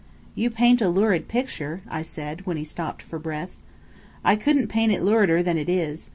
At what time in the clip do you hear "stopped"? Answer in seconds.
2.63-3.03